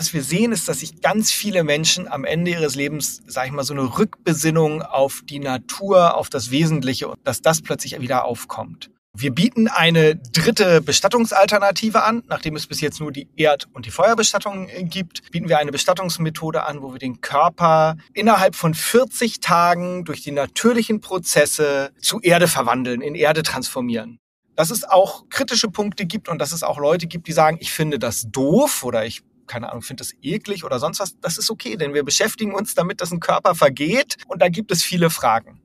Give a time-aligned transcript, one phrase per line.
[0.00, 3.52] Was wir sehen, ist, dass sich ganz viele Menschen am Ende ihres Lebens, sage ich
[3.52, 8.24] mal, so eine Rückbesinnung auf die Natur, auf das Wesentliche und dass das plötzlich wieder
[8.24, 8.88] aufkommt.
[9.14, 12.22] Wir bieten eine dritte Bestattungsalternative an.
[12.28, 16.64] Nachdem es bis jetzt nur die Erd- und die Feuerbestattung gibt, bieten wir eine Bestattungsmethode
[16.64, 22.48] an, wo wir den Körper innerhalb von 40 Tagen durch die natürlichen Prozesse zu Erde
[22.48, 24.18] verwandeln, in Erde transformieren.
[24.56, 27.70] Dass es auch kritische Punkte gibt und dass es auch Leute gibt, die sagen, ich
[27.70, 31.50] finde das doof oder ich keine Ahnung, finde das eklig oder sonst was, das ist
[31.50, 35.10] okay, denn wir beschäftigen uns damit, dass ein Körper vergeht und da gibt es viele
[35.10, 35.60] Fragen.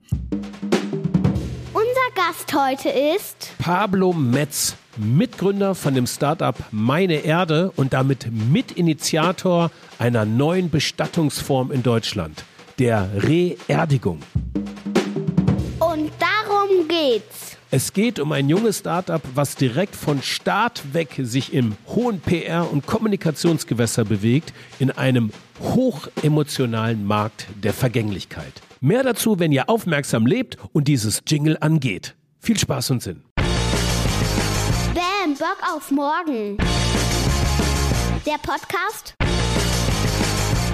[2.16, 10.24] Gast heute ist Pablo Metz, Mitgründer von dem Startup Meine Erde und damit Mitinitiator einer
[10.24, 12.44] neuen Bestattungsform in Deutschland,
[12.78, 14.22] der Reerdigung.
[15.78, 17.45] Und darum geht's.
[17.72, 22.70] Es geht um ein junges Startup, was direkt von Start weg sich im hohen PR-
[22.70, 28.52] und Kommunikationsgewässer bewegt, in einem hochemotionalen Markt der Vergänglichkeit.
[28.80, 32.14] Mehr dazu, wenn ihr aufmerksam lebt und dieses Jingle angeht.
[32.38, 33.24] Viel Spaß und Sinn.
[34.94, 36.58] Bam, Bock auf morgen.
[38.24, 39.16] Der Podcast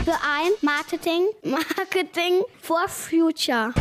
[0.05, 3.73] für ein Marketing, Marketing for Future.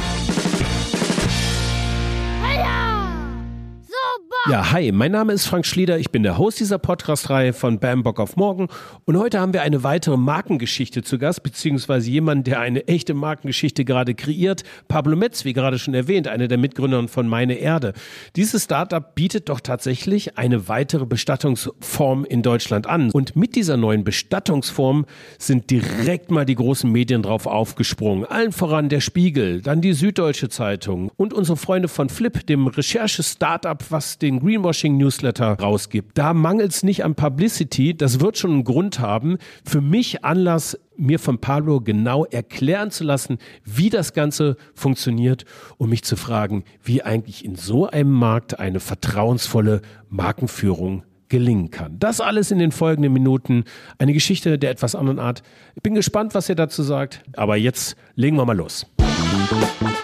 [4.49, 8.01] Ja, hi, mein Name ist Frank Schlieder, ich bin der Host dieser Podcast-Reihe von Bam
[8.01, 8.69] Bock auf Morgen
[9.05, 13.85] und heute haben wir eine weitere Markengeschichte zu Gast, beziehungsweise jemand, der eine echte Markengeschichte
[13.85, 14.63] gerade kreiert.
[14.87, 17.93] Pablo Metz, wie gerade schon erwähnt, einer der Mitgründer von Meine Erde.
[18.35, 24.03] Dieses Startup bietet doch tatsächlich eine weitere Bestattungsform in Deutschland an und mit dieser neuen
[24.03, 25.05] Bestattungsform
[25.37, 28.25] sind direkt mal die großen Medien drauf aufgesprungen.
[28.25, 33.83] Allen voran der Spiegel, dann die Süddeutsche Zeitung und unsere Freunde von Flip, dem Recherche-Startup,
[33.91, 36.17] was den Greenwashing Newsletter rausgibt.
[36.17, 37.95] Da mangelt es nicht an Publicity.
[37.95, 39.37] Das wird schon einen Grund haben.
[39.65, 45.45] Für mich Anlass, mir von Pablo genau erklären zu lassen, wie das Ganze funktioniert
[45.77, 51.97] und mich zu fragen, wie eigentlich in so einem Markt eine vertrauensvolle Markenführung gelingen kann.
[51.97, 53.63] Das alles in den folgenden Minuten.
[53.97, 55.43] Eine Geschichte der etwas anderen Art.
[55.75, 57.23] Ich bin gespannt, was ihr dazu sagt.
[57.33, 58.85] Aber jetzt legen wir mal los.
[59.81, 60.00] Bock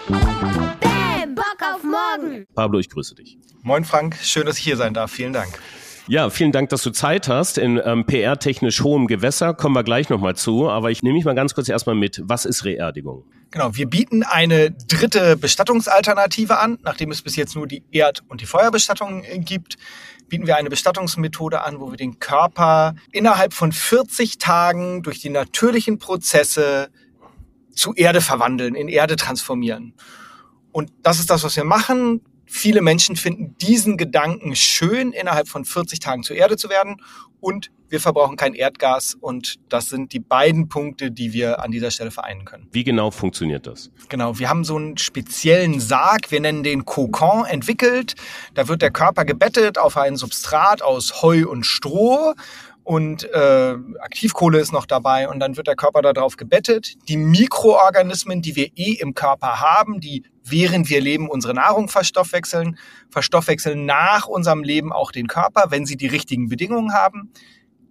[2.28, 2.46] morgen.
[2.54, 3.38] Pablo, ich grüße dich.
[3.62, 5.10] Moin Frank, schön, dass ich hier sein darf.
[5.10, 5.58] Vielen Dank.
[6.06, 7.58] Ja, vielen Dank, dass du Zeit hast.
[7.58, 10.70] In ähm, PR-technisch hohem Gewässer kommen wir gleich nochmal zu.
[10.70, 12.22] Aber ich nehme mich mal ganz kurz erstmal mit.
[12.24, 13.24] Was ist Reerdigung?
[13.50, 16.78] Genau, wir bieten eine dritte Bestattungsalternative an.
[16.82, 19.76] Nachdem es bis jetzt nur die Erd- und die Feuerbestattung äh, gibt,
[20.30, 25.30] bieten wir eine Bestattungsmethode an, wo wir den Körper innerhalb von 40 Tagen durch die
[25.30, 26.88] natürlichen Prozesse
[27.74, 29.94] zu Erde verwandeln, in Erde transformieren.
[30.72, 32.20] Und das ist das, was wir machen.
[32.46, 36.96] Viele Menschen finden diesen Gedanken schön, innerhalb von 40 Tagen zur Erde zu werden.
[37.40, 39.14] Und wir verbrauchen kein Erdgas.
[39.20, 42.66] Und das sind die beiden Punkte, die wir an dieser Stelle vereinen können.
[42.72, 43.90] Wie genau funktioniert das?
[44.08, 48.14] Genau, wir haben so einen speziellen Sarg, wir nennen den Kokon, entwickelt.
[48.54, 52.34] Da wird der Körper gebettet auf ein Substrat aus Heu und Stroh
[52.88, 56.94] und äh, Aktivkohle ist noch dabei und dann wird der Körper darauf gebettet.
[57.06, 62.78] Die Mikroorganismen, die wir eh im Körper haben, die während wir leben unsere Nahrung verstoffwechseln,
[63.10, 67.32] verstoffwechseln nach unserem Leben auch den Körper, wenn sie die richtigen Bedingungen haben.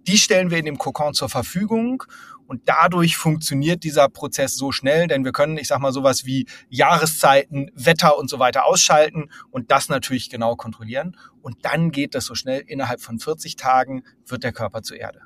[0.06, 2.04] Die stellen wir in dem Kokon zur Verfügung
[2.48, 6.46] und dadurch funktioniert dieser Prozess so schnell, denn wir können, ich sag mal, sowas wie
[6.70, 11.14] Jahreszeiten, Wetter und so weiter ausschalten und das natürlich genau kontrollieren.
[11.42, 12.64] Und dann geht das so schnell.
[12.66, 15.20] Innerhalb von 40 Tagen wird der Körper zur Erde.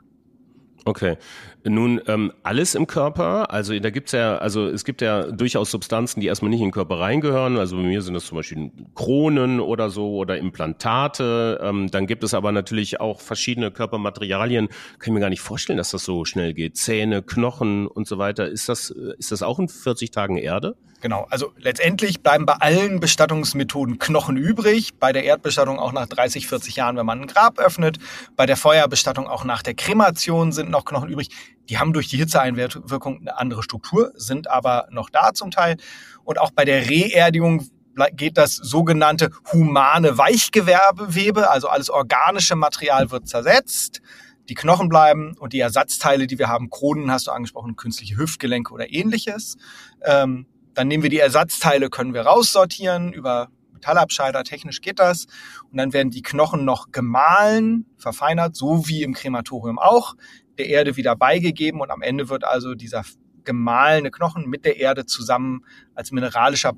[0.85, 1.17] Okay.
[1.65, 6.21] Nun, ähm, alles im Körper, also da gibt's ja, also es gibt ja durchaus Substanzen,
[6.21, 7.57] die erstmal nicht in den Körper reingehören.
[7.57, 11.61] Also bei mir sind das zum Beispiel Kronen oder so oder Implantate.
[11.63, 14.69] Ähm, dann gibt es aber natürlich auch verschiedene Körpermaterialien.
[14.99, 16.77] Kann ich mir gar nicht vorstellen, dass das so schnell geht.
[16.77, 18.49] Zähne, Knochen und so weiter.
[18.49, 20.75] Ist das, ist das auch in 40 Tagen Erde?
[21.03, 24.95] Genau, also letztendlich bleiben bei allen Bestattungsmethoden Knochen übrig.
[25.01, 27.99] Bei der Erdbestattung auch nach 30, 40 Jahren, wenn man ein Grab öffnet.
[28.37, 31.31] Bei der Feuerbestattung auch nach der Kremation sind noch Knochen übrig.
[31.69, 35.77] Die haben durch die Hitzeeinwirkung eine andere Struktur, sind aber noch da zum Teil.
[36.23, 37.69] Und auch bei der Reerdigung
[38.13, 44.03] geht das sogenannte humane Weichgewebe, also alles organische Material wird zersetzt.
[44.49, 48.73] Die Knochen bleiben und die Ersatzteile, die wir haben, Kronen hast du angesprochen, künstliche Hüftgelenke
[48.73, 49.57] oder ähnliches.
[50.05, 55.27] Ähm, dann nehmen wir die Ersatzteile, können wir raussortieren über Metallabscheider, technisch geht das.
[55.71, 60.15] Und dann werden die Knochen noch gemahlen, verfeinert, so wie im Krematorium auch,
[60.59, 63.05] der Erde wieder beigegeben und am Ende wird also dieser
[63.45, 65.65] gemahlene Knochen mit der Erde zusammen
[65.95, 66.73] als mineralischer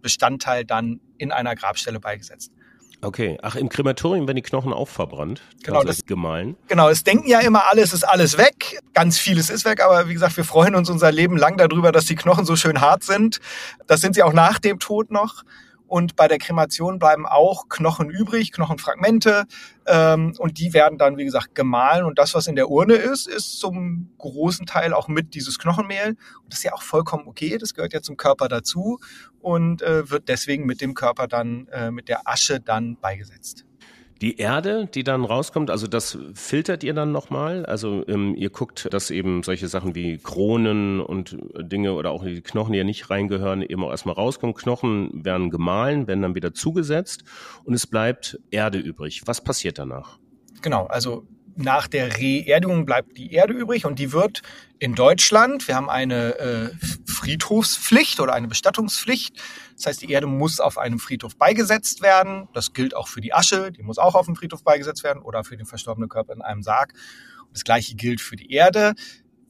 [0.00, 2.52] Bestandteil dann in einer Grabstelle beigesetzt.
[3.02, 5.40] Okay, ach, im Krematorium werden die Knochen auch verbrannt.
[5.62, 6.56] Genau, das- gemahlen.
[6.68, 8.80] Genau, es denken ja immer alle, es ist alles weg.
[8.92, 12.04] Ganz vieles ist weg, aber wie gesagt, wir freuen uns unser Leben lang darüber, dass
[12.04, 13.40] die Knochen so schön hart sind.
[13.86, 15.44] Das sind sie auch nach dem Tod noch.
[15.90, 19.46] Und bei der Kremation bleiben auch Knochen übrig, Knochenfragmente.
[19.88, 22.04] Ähm, und die werden dann, wie gesagt, gemahlen.
[22.04, 26.10] Und das, was in der Urne ist, ist zum großen Teil auch mit dieses Knochenmehl.
[26.10, 27.58] Und das ist ja auch vollkommen okay.
[27.58, 29.00] Das gehört ja zum Körper dazu
[29.40, 33.64] und äh, wird deswegen mit dem Körper dann, äh, mit der Asche dann beigesetzt.
[34.20, 37.64] Die Erde, die dann rauskommt, also das filtert ihr dann nochmal?
[37.64, 42.42] Also ähm, ihr guckt, dass eben solche Sachen wie Kronen und Dinge oder auch die
[42.42, 44.54] Knochen, die ja nicht reingehören, eben auch erstmal rauskommen.
[44.54, 47.24] Knochen werden gemahlen, werden dann wieder zugesetzt
[47.64, 49.22] und es bleibt Erde übrig.
[49.24, 50.18] Was passiert danach?
[50.60, 51.26] Genau, also
[51.56, 54.42] nach der Reerdigung bleibt die Erde übrig und die wird
[54.78, 56.68] in Deutschland, wir haben eine äh,
[57.20, 59.36] Friedhofspflicht oder eine Bestattungspflicht.
[59.76, 62.48] Das heißt, die Erde muss auf einem Friedhof beigesetzt werden.
[62.54, 65.44] Das gilt auch für die Asche, die muss auch auf dem Friedhof beigesetzt werden oder
[65.44, 66.94] für den verstorbenen Körper in einem Sarg.
[67.40, 68.94] Und das gleiche gilt für die Erde.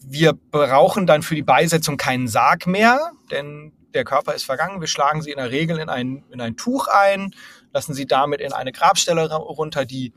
[0.02, 4.80] Wir brauchen dann für die Beisetzung keinen Sarg mehr, denn der Körper ist vergangen.
[4.80, 7.34] Wir schlagen sie in der Regel in ein, in ein Tuch ein,
[7.72, 10.12] lassen sie damit in eine Grabstelle ra- runter, die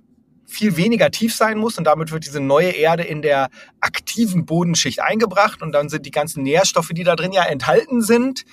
[0.45, 3.49] viel weniger tief sein muss und damit wird diese neue Erde in der
[3.79, 8.45] aktiven Bodenschicht eingebracht und dann sind die ganzen Nährstoffe, die da drin ja enthalten sind,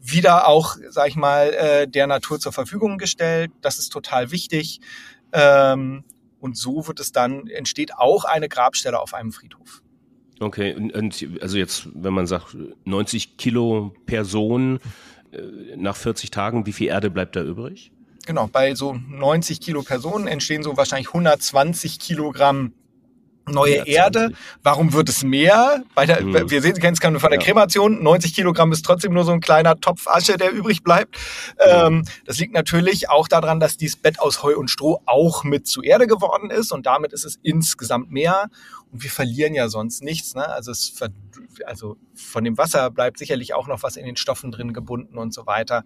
[0.00, 3.50] wieder auch, sag ich mal, äh, der Natur zur Verfügung gestellt.
[3.60, 4.80] Das ist total wichtig.
[5.32, 6.04] Ähm,
[6.40, 9.82] und so wird es dann, entsteht auch eine Grabstelle auf einem Friedhof.
[10.40, 12.56] Okay, und, und also jetzt, wenn man sagt
[12.86, 14.80] 90 Kilo Person
[15.32, 17.92] äh, nach 40 Tagen, wie viel Erde bleibt da übrig?
[18.30, 22.72] Genau, bei so 90 Kilo Personen entstehen so wahrscheinlich 120 Kilogramm
[23.48, 23.92] neue 120.
[23.92, 24.32] Erde.
[24.62, 25.82] Warum wird es mehr?
[25.96, 26.48] Bei der, Hm.
[26.48, 27.44] Wir sehen, Sie kennen es von der Ja.
[27.44, 28.00] Kremation.
[28.04, 31.16] 90 Kilogramm ist trotzdem nur so ein kleiner Topf Asche, der übrig bleibt.
[31.58, 35.66] Ähm, das liegt natürlich auch daran, dass dieses Bett aus Heu und Stroh auch mit
[35.66, 38.48] zu Erde geworden ist und damit ist es insgesamt mehr.
[38.92, 40.36] Und wir verlieren ja sonst nichts.
[40.36, 40.48] Ne?
[40.48, 40.92] Also, es
[41.66, 45.32] also von dem Wasser bleibt sicherlich auch noch was in den Stoffen drin gebunden und
[45.34, 45.84] so weiter.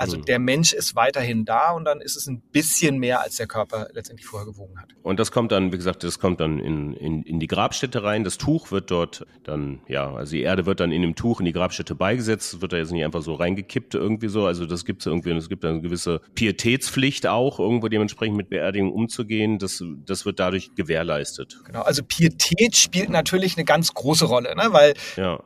[0.00, 0.24] Also Mhm.
[0.24, 3.88] der Mensch ist weiterhin da und dann ist es ein bisschen mehr, als der Körper
[3.92, 4.88] letztendlich vorher gewogen hat.
[5.02, 8.24] Und das kommt dann, wie gesagt, das kommt dann in, in, in die Grabstätte rein.
[8.24, 11.44] Das Tuch wird dort dann, ja, also die Erde wird dann in dem Tuch in
[11.44, 12.54] die Grabstätte beigesetzt.
[12.54, 14.46] Es wird da jetzt nicht einfach so reingekippt irgendwie so.
[14.46, 18.48] Also das gibt es irgendwie, und es gibt eine gewisse Pietätspflicht auch, irgendwo dementsprechend mit
[18.48, 19.58] Beerdigung umzugehen.
[19.58, 21.60] Das, das wird dadurch gewährleistet.
[21.66, 21.82] Genau.
[21.82, 24.68] Also Pietät spielt natürlich eine ganz große Rolle, ne?
[24.70, 25.40] weil Ja.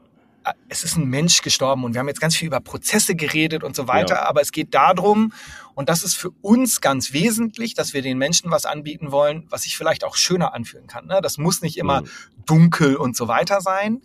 [0.68, 3.74] es ist ein Mensch gestorben und wir haben jetzt ganz viel über Prozesse geredet und
[3.74, 4.28] so weiter, Ja.
[4.28, 5.32] aber es geht darum,
[5.74, 9.62] und das ist für uns ganz wesentlich, dass wir den Menschen was anbieten wollen, was
[9.62, 11.06] sich vielleicht auch schöner anfühlen kann.
[11.06, 11.20] Ne?
[11.22, 12.08] Das muss nicht immer Mhm.
[12.44, 14.02] dunkel und so weiter sein.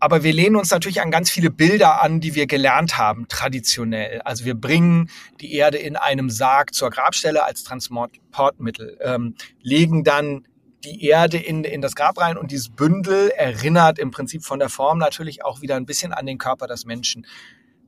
[0.00, 4.20] Aber wir lehnen uns natürlich an ganz viele Bilder an, die wir gelernt haben, traditionell.
[4.22, 5.08] Also wir bringen
[5.40, 10.44] die Erde in einem Sarg zur Grabstelle als Transportmittel, ähm, legen dann
[10.84, 14.68] die Erde in, in das Grab rein und dieses Bündel erinnert im Prinzip von der
[14.68, 17.26] Form natürlich auch wieder ein bisschen an den Körper des Menschen.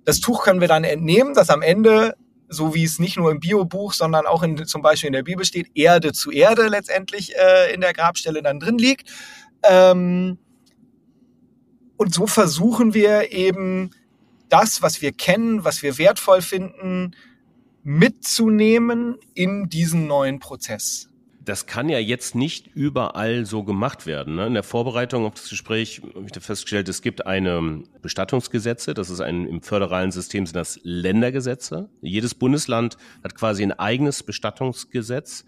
[0.05, 2.14] Das Tuch können wir dann entnehmen, das am Ende,
[2.49, 5.44] so wie es nicht nur im Biobuch, sondern auch in, zum Beispiel in der Bibel
[5.44, 9.11] steht, Erde zu Erde letztendlich äh, in der Grabstelle dann drin liegt.
[9.62, 10.38] Ähm,
[11.97, 13.90] und so versuchen wir eben
[14.49, 17.17] das, was wir kennen, was wir wertvoll finden,
[17.82, 21.08] mitzunehmen in diesen neuen Prozess.
[21.44, 24.37] Das kann ja jetzt nicht überall so gemacht werden.
[24.37, 24.46] Ne?
[24.46, 28.95] In der Vorbereitung auf das Gespräch habe ich festgestellt, es gibt eine Bestattungsgesetze.
[28.95, 31.90] Das ist ein, im föderalen System sind das Ländergesetze.
[32.00, 35.45] Jedes Bundesland hat quasi ein eigenes Bestattungsgesetz.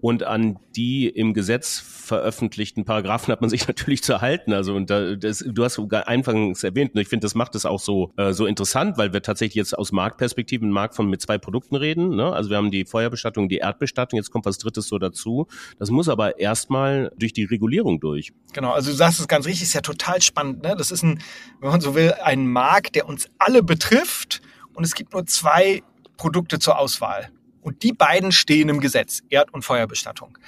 [0.00, 4.52] Und an die im Gesetz veröffentlichten Paragraphen hat man sich natürlich zu halten.
[4.52, 7.66] Also und da, das, du hast sogar anfangs erwähnt, und ich finde, das macht es
[7.66, 11.20] auch so äh, so interessant, weil wir tatsächlich jetzt aus Marktperspektive einen Markt von mit
[11.20, 12.16] zwei Produkten reden.
[12.16, 12.32] Ne?
[12.32, 15.46] Also wir haben die Feuerbestattung, die Erdbestattung, jetzt kommt was Drittes so dazu.
[15.78, 18.32] Das muss aber erstmal durch die Regulierung durch.
[18.52, 20.62] Genau, also du sagst es ganz richtig, ist ja total spannend.
[20.62, 20.74] Ne?
[20.76, 21.20] Das ist ein,
[21.60, 24.40] wenn man so will, ein Markt, der uns alle betrifft
[24.74, 25.82] und es gibt nur zwei
[26.16, 27.30] Produkte zur Auswahl.
[27.68, 30.38] Und die beiden stehen im Gesetz, Erd- und Feuerbestattung.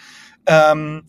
[0.47, 1.05] Ähm,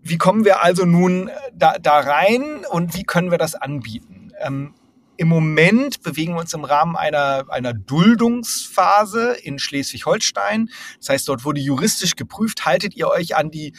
[0.00, 4.32] wie kommen wir also nun da, da rein und wie können wir das anbieten?
[4.40, 4.72] Ähm,
[5.18, 10.70] Im Moment bewegen wir uns im Rahmen einer, einer Duldungsphase in Schleswig-Holstein.
[11.00, 13.74] Das heißt, dort wurde juristisch geprüft, haltet ihr euch an die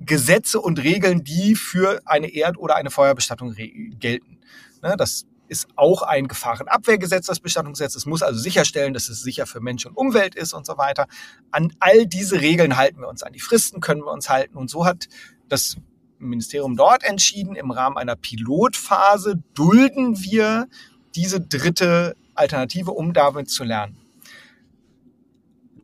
[0.00, 4.40] Gesetze und Regeln, die für eine Erd- oder eine Feuerbestattung gelten.
[4.82, 7.94] Ne, das ist auch ein Gefahrenabwehrgesetz, das Bestattungsgesetz.
[7.94, 11.06] Es muss also sicherstellen, dass es sicher für Mensch und Umwelt ist und so weiter.
[11.50, 14.56] An all diese Regeln halten wir uns, an die Fristen können wir uns halten.
[14.56, 15.08] Und so hat
[15.48, 15.76] das
[16.18, 20.68] Ministerium dort entschieden, im Rahmen einer Pilotphase dulden wir
[21.14, 24.03] diese dritte Alternative, um damit zu lernen.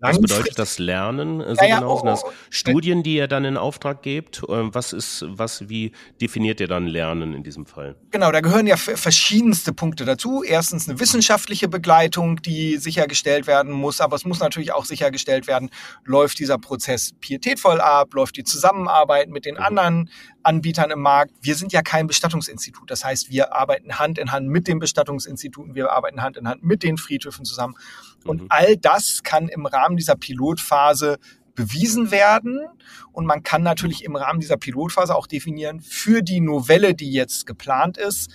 [0.00, 1.98] Was bedeutet das Lernen äh, so ja, genau?
[1.98, 4.42] Sind das oh, Studien, die ihr dann in Auftrag gebt?
[4.48, 7.96] Ähm, was ist, was, wie definiert ihr dann Lernen in diesem Fall?
[8.10, 10.42] Genau, da gehören ja verschiedenste Punkte dazu.
[10.42, 15.70] Erstens eine wissenschaftliche Begleitung, die sichergestellt werden muss, aber es muss natürlich auch sichergestellt werden,
[16.04, 19.62] läuft dieser Prozess pietätvoll ab, läuft die Zusammenarbeit mit den mhm.
[19.62, 20.10] anderen
[20.42, 21.32] Anbietern im Markt.
[21.42, 22.90] Wir sind ja kein Bestattungsinstitut.
[22.90, 26.64] Das heißt, wir arbeiten Hand in Hand mit den Bestattungsinstituten, wir arbeiten Hand in Hand
[26.64, 27.74] mit den Friedhöfen zusammen.
[28.24, 28.46] Und mhm.
[28.48, 31.18] all das kann im Rahmen dieser Pilotphase
[31.54, 32.60] bewiesen werden.
[33.12, 37.46] Und man kann natürlich im Rahmen dieser Pilotphase auch definieren, für die Novelle, die jetzt
[37.46, 38.30] geplant ist,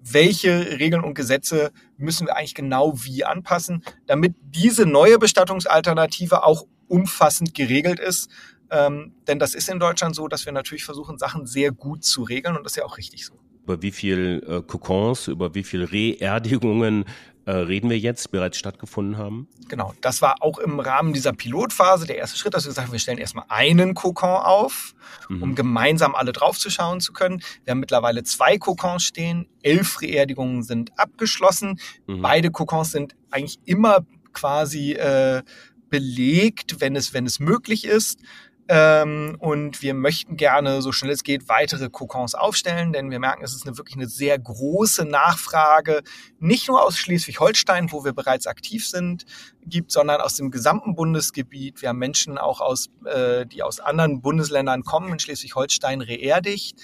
[0.00, 6.66] welche Regeln und Gesetze müssen wir eigentlich genau wie anpassen, damit diese neue Bestattungsalternative auch
[6.88, 8.28] umfassend geregelt ist.
[8.70, 12.22] Ähm, denn das ist in Deutschland so, dass wir natürlich versuchen, Sachen sehr gut zu
[12.22, 13.34] regeln und das ist ja auch richtig so.
[13.64, 17.04] Über wie viel äh, Kokons, über wie viel Reerdigungen
[17.48, 19.48] äh, reden wir jetzt, bereits stattgefunden haben?
[19.68, 22.92] Genau, das war auch im Rahmen dieser Pilotphase der erste Schritt, dass wir gesagt haben,
[22.92, 24.94] wir stellen erstmal einen Kokon auf,
[25.30, 25.42] mhm.
[25.42, 27.40] um gemeinsam alle draufzuschauen zu können.
[27.64, 31.80] Wir haben mittlerweile zwei Kokons stehen, elf Reerdigungen sind abgeschlossen.
[32.06, 32.20] Mhm.
[32.20, 35.42] Beide Kokons sind eigentlich immer quasi äh,
[35.88, 38.20] belegt, wenn es, wenn es möglich ist.
[38.70, 43.42] Ähm, und wir möchten gerne, so schnell es geht, weitere Kokons aufstellen, denn wir merken,
[43.42, 46.02] es ist eine, wirklich eine sehr große Nachfrage,
[46.38, 49.24] nicht nur aus Schleswig-Holstein, wo wir bereits aktiv sind,
[49.64, 51.80] gibt, sondern aus dem gesamten Bundesgebiet.
[51.80, 56.78] Wir haben Menschen auch aus, äh, die aus anderen Bundesländern kommen, in Schleswig-Holstein reerdigt.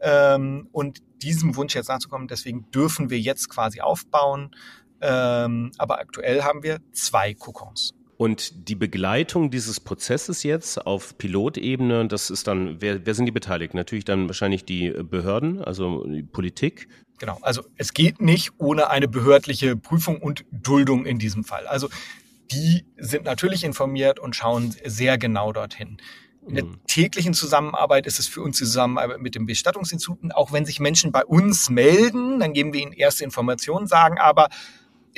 [0.00, 4.50] Ähm, und diesem Wunsch jetzt nachzukommen, deswegen dürfen wir jetzt quasi aufbauen.
[5.00, 7.94] Ähm, aber aktuell haben wir zwei Kokons.
[8.18, 13.32] Und die Begleitung dieses Prozesses jetzt auf Pilotebene, das ist dann, wer, wer sind die
[13.32, 13.74] beteiligt?
[13.74, 16.88] Natürlich dann wahrscheinlich die Behörden, also die Politik.
[17.20, 21.68] Genau, also es geht nicht ohne eine behördliche Prüfung und Duldung in diesem Fall.
[21.68, 21.88] Also
[22.50, 25.98] die sind natürlich informiert und schauen sehr genau dorthin.
[26.48, 26.80] In der mhm.
[26.88, 30.32] täglichen Zusammenarbeit ist es für uns die Zusammenarbeit mit dem Bestattungsinstituten.
[30.32, 34.48] Auch wenn sich Menschen bei uns melden, dann geben wir ihnen erste Informationen, sagen aber,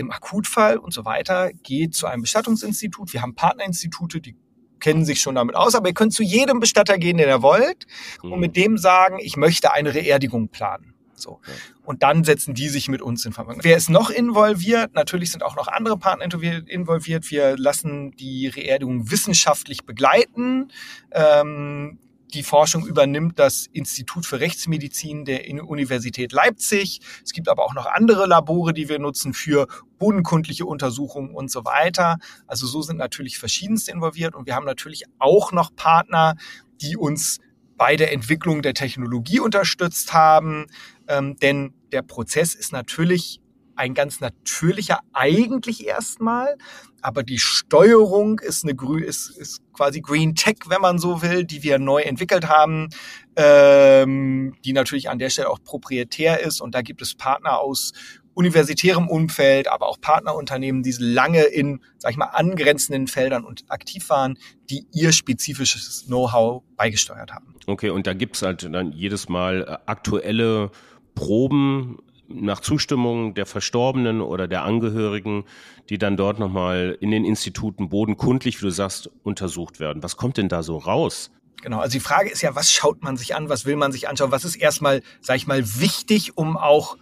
[0.00, 3.12] im Akutfall und so weiter, geht zu einem Bestattungsinstitut.
[3.12, 4.37] Wir haben Partnerinstitute, die
[4.80, 7.87] kennen sich schon damit aus, aber ihr könnt zu jedem Bestatter gehen, den ihr wollt,
[8.23, 8.40] und mhm.
[8.40, 10.95] mit dem sagen, ich möchte eine Reerdigung planen.
[11.14, 11.40] So.
[11.85, 13.62] Und dann setzen die sich mit uns in Verbindung.
[13.62, 14.95] Wer ist noch involviert?
[14.95, 17.30] Natürlich sind auch noch andere Partner involviert.
[17.30, 20.73] Wir lassen die Reerdigung wissenschaftlich begleiten.
[21.11, 21.99] Ähm,
[22.30, 27.00] die Forschung übernimmt das Institut für Rechtsmedizin der Universität Leipzig.
[27.25, 29.66] Es gibt aber auch noch andere Labore, die wir nutzen für
[29.99, 32.18] bodenkundliche Untersuchungen und so weiter.
[32.46, 36.37] Also so sind natürlich verschiedenste involviert und wir haben natürlich auch noch Partner,
[36.80, 37.38] die uns
[37.76, 40.66] bei der Entwicklung der Technologie unterstützt haben.
[41.08, 43.40] Ähm, denn der Prozess ist natürlich
[43.80, 46.56] ein ganz natürlicher eigentlich erstmal,
[47.00, 51.62] aber die Steuerung ist eine ist, ist quasi Green Tech, wenn man so will, die
[51.62, 52.90] wir neu entwickelt haben,
[53.37, 57.92] ähm, die natürlich an der Stelle auch proprietär ist und da gibt es Partner aus
[58.34, 64.10] universitärem Umfeld, aber auch Partnerunternehmen, die lange in, sag ich mal, angrenzenden Feldern und aktiv
[64.10, 67.54] waren, die ihr spezifisches Know-how beigesteuert haben.
[67.66, 70.70] Okay, und da gibt's halt dann jedes Mal äh, aktuelle
[71.14, 71.99] Proben
[72.32, 75.44] nach Zustimmung der Verstorbenen oder der Angehörigen,
[75.88, 80.02] die dann dort nochmal in den Instituten bodenkundlich, wie du sagst, untersucht werden.
[80.02, 81.30] Was kommt denn da so raus?
[81.62, 84.08] Genau, also die Frage ist ja, was schaut man sich an, was will man sich
[84.08, 86.96] anschauen, was ist erstmal, sag ich mal, wichtig, um auch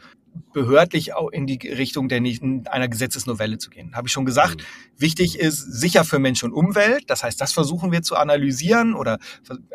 [0.52, 2.20] behördlich auch in die Richtung der
[2.70, 3.94] einer Gesetzesnovelle zu gehen.
[3.94, 4.60] Habe ich schon gesagt.
[4.60, 5.00] Mhm.
[5.00, 7.04] Wichtig ist sicher für Mensch und Umwelt.
[7.08, 9.18] Das heißt, das versuchen wir zu analysieren oder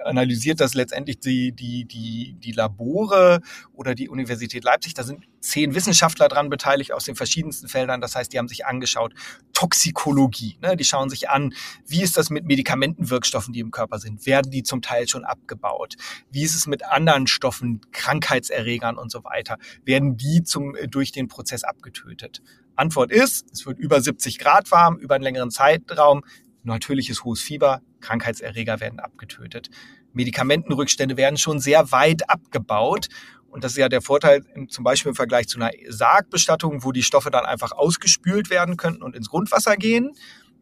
[0.03, 3.41] analysiert das letztendlich die, die, die, die Labore
[3.73, 4.93] oder die Universität Leipzig.
[4.93, 8.01] Da sind zehn Wissenschaftler dran beteiligt aus den verschiedensten Feldern.
[8.01, 9.13] Das heißt, die haben sich angeschaut
[9.53, 10.57] Toxikologie.
[10.61, 10.75] Ne?
[10.75, 11.53] Die schauen sich an,
[11.85, 14.25] wie ist das mit Medikamentenwirkstoffen, die im Körper sind?
[14.25, 15.95] Werden die zum Teil schon abgebaut?
[16.31, 19.57] Wie ist es mit anderen Stoffen, Krankheitserregern und so weiter?
[19.83, 22.41] Werden die zum, äh, durch den Prozess abgetötet?
[22.75, 26.23] Antwort ist, es wird über 70 Grad warm, über einen längeren Zeitraum,
[26.63, 29.69] natürliches hohes Fieber, Krankheitserreger werden abgetötet.
[30.13, 33.09] Medikamentenrückstände werden schon sehr weit abgebaut.
[33.53, 37.03] Und das ist ja der Vorteil zum Beispiel im Vergleich zu einer Sargbestattung, wo die
[37.03, 40.11] Stoffe dann einfach ausgespült werden könnten und ins Grundwasser gehen.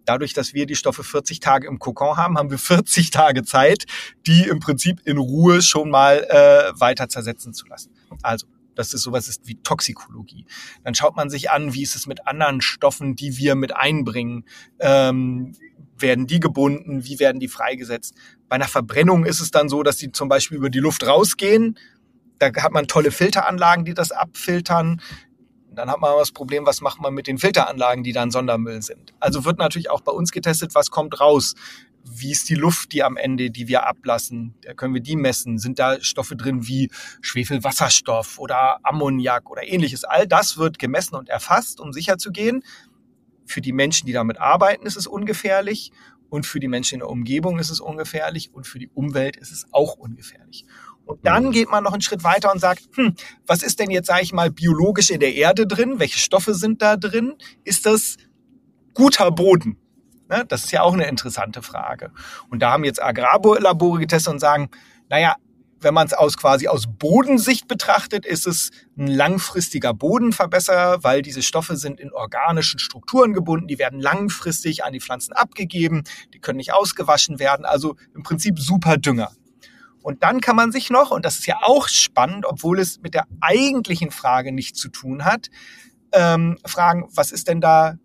[0.03, 3.85] Dadurch, dass wir die Stoffe 40 Tage im Kokon haben, haben wir 40 Tage Zeit,
[4.27, 7.91] die im Prinzip in Ruhe schon mal äh, weiter zersetzen zu lassen.
[8.21, 8.45] Also
[8.75, 10.45] das ist sowas ist wie Toxikologie.
[10.83, 14.45] Dann schaut man sich an, wie ist es mit anderen Stoffen, die wir mit einbringen.
[14.79, 15.53] Ähm,
[15.97, 17.05] werden die gebunden?
[17.05, 18.15] Wie werden die freigesetzt?
[18.49, 21.77] Bei einer Verbrennung ist es dann so, dass die zum Beispiel über die Luft rausgehen
[22.41, 25.01] da hat man tolle Filteranlagen, die das abfiltern.
[25.73, 29.13] Dann hat man das Problem, was macht man mit den Filteranlagen, die dann Sondermüll sind.
[29.19, 31.53] Also wird natürlich auch bei uns getestet, was kommt raus.
[32.03, 34.55] Wie ist die Luft, die am Ende, die wir ablassen?
[34.63, 35.59] Da können wir die messen.
[35.59, 36.89] Sind da Stoffe drin wie
[37.21, 40.03] Schwefelwasserstoff oder Ammoniak oder ähnliches?
[40.03, 42.63] All das wird gemessen und erfasst, um sicherzugehen.
[43.45, 45.91] Für die Menschen, die damit arbeiten, ist es ungefährlich.
[46.29, 48.51] Und für die Menschen in der Umgebung ist es ungefährlich.
[48.51, 50.65] Und für die Umwelt ist es auch ungefährlich.
[51.11, 53.15] Und dann geht man noch einen Schritt weiter und sagt, hm,
[53.45, 55.99] was ist denn jetzt, sage ich mal, biologisch in der Erde drin?
[55.99, 57.33] Welche Stoffe sind da drin?
[57.63, 58.17] Ist das
[58.93, 59.77] guter Boden?
[60.29, 60.45] Ne?
[60.47, 62.11] Das ist ja auch eine interessante Frage.
[62.49, 64.69] Und da haben jetzt Agrarlabore getestet und sagen,
[65.09, 65.35] naja,
[65.81, 71.41] wenn man es aus quasi aus Bodensicht betrachtet, ist es ein langfristiger Bodenverbesserer, weil diese
[71.41, 76.03] Stoffe sind in organischen Strukturen gebunden, die werden langfristig an die Pflanzen abgegeben,
[76.33, 79.31] die können nicht ausgewaschen werden, also im Prinzip super Dünger.
[80.01, 83.13] Und dann kann man sich noch, und das ist ja auch spannend, obwohl es mit
[83.13, 85.49] der eigentlichen Frage nichts zu tun hat,
[86.11, 87.97] ähm, fragen, was ist denn da,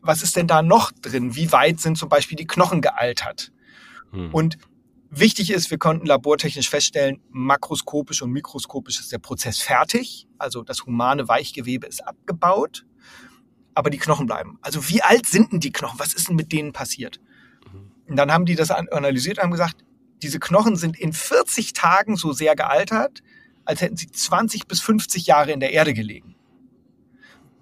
[0.00, 1.36] was ist denn da noch drin?
[1.36, 3.52] Wie weit sind zum Beispiel die Knochen gealtert?
[4.10, 4.32] Hm.
[4.32, 4.58] Und
[5.10, 10.26] wichtig ist, wir konnten labortechnisch feststellen, makroskopisch und mikroskopisch ist der Prozess fertig.
[10.38, 12.86] Also das humane Weichgewebe ist abgebaut,
[13.74, 14.58] aber die Knochen bleiben.
[14.62, 15.98] Also wie alt sind denn die Knochen?
[15.98, 17.20] Was ist denn mit denen passiert?
[17.72, 17.92] Mhm.
[18.08, 19.85] Und dann haben die das analysiert und haben gesagt,
[20.22, 23.22] diese Knochen sind in 40 Tagen so sehr gealtert,
[23.64, 26.36] als hätten sie 20 bis 50 Jahre in der Erde gelegen.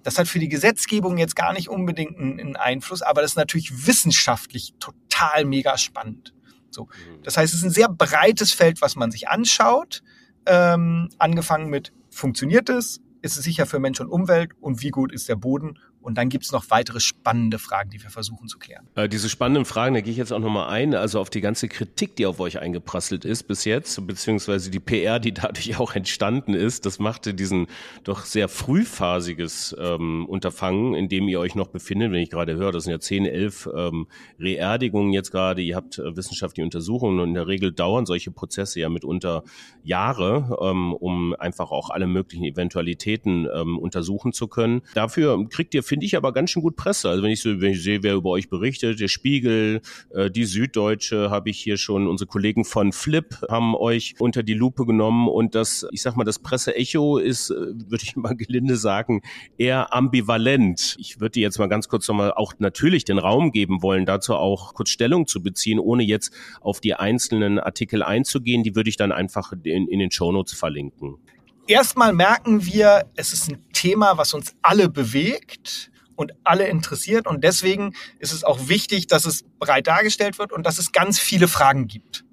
[0.03, 3.87] Das hat für die Gesetzgebung jetzt gar nicht unbedingt einen Einfluss, aber das ist natürlich
[3.87, 6.33] wissenschaftlich total mega spannend.
[6.69, 6.89] So,
[7.23, 10.03] das heißt, es ist ein sehr breites Feld, was man sich anschaut.
[10.45, 15.11] Ähm, angefangen mit funktioniert es, ist es sicher für Mensch und Umwelt und wie gut
[15.11, 18.59] ist der Boden und dann gibt es noch weitere spannende Fragen, die wir versuchen zu
[18.59, 18.87] klären.
[18.95, 21.67] Äh, diese spannenden Fragen, da gehe ich jetzt auch nochmal ein, also auf die ganze
[21.67, 26.53] Kritik, die auf euch eingeprasselt ist bis jetzt, beziehungsweise die PR, die dadurch auch entstanden
[26.53, 27.67] ist, das machte diesen
[28.03, 32.71] doch sehr frühphasiges ähm, Unterfangen, in dem ihr euch noch befindet, wenn ich gerade höre,
[32.71, 34.07] das sind ja 10, 11 ähm,
[34.39, 38.79] Reerdigungen jetzt gerade, ihr habt äh, wissenschaftliche Untersuchungen und in der Regel dauern solche Prozesse
[38.79, 39.43] ja mitunter
[39.83, 44.81] Jahre, ähm, um einfach auch alle möglichen Eventualitäten ähm, untersuchen zu können.
[44.93, 47.07] Dafür kriegt ihr finde ich aber ganz schön gut Presse.
[47.07, 49.79] Also wenn ich so, wenn ich sehe, wer über euch berichtet, der Spiegel,
[50.09, 54.55] äh, die Süddeutsche, habe ich hier schon, unsere Kollegen von Flip haben euch unter die
[54.55, 58.75] Lupe genommen und das, ich sag mal, das Presseecho ist, äh, würde ich mal gelinde
[58.75, 59.21] sagen,
[59.57, 60.97] eher ambivalent.
[60.99, 64.73] Ich würde jetzt mal ganz kurz nochmal auch natürlich den Raum geben wollen, dazu auch
[64.73, 68.63] kurz Stellung zu beziehen, ohne jetzt auf die einzelnen Artikel einzugehen.
[68.63, 71.19] Die würde ich dann einfach in, in den Shownotes verlinken
[71.67, 77.27] erstmal merken wir, es ist ein Thema, was uns alle bewegt und alle interessiert.
[77.27, 81.19] Und deswegen ist es auch wichtig, dass es breit dargestellt wird und dass es ganz
[81.19, 82.23] viele Fragen gibt.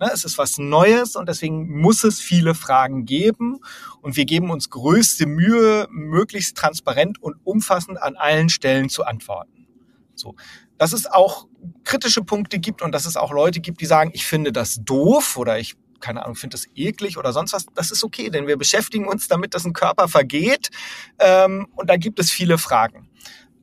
[0.00, 3.60] Ne, es ist was Neues und deswegen muss es viele Fragen geben.
[4.00, 9.66] Und wir geben uns größte Mühe, möglichst transparent und umfassend an allen Stellen zu antworten.
[10.14, 10.36] So.
[10.78, 11.46] Dass es auch
[11.84, 15.36] kritische Punkte gibt und dass es auch Leute gibt, die sagen, ich finde das doof
[15.36, 18.56] oder ich keine Ahnung, finde das eklig oder sonst was, das ist okay, denn wir
[18.56, 20.70] beschäftigen uns damit, dass ein Körper vergeht
[21.18, 23.08] ähm, und da gibt es viele Fragen.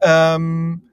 [0.01, 0.83] Ähm,